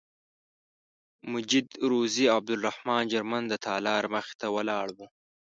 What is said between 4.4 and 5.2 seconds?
ته ولاړ وو.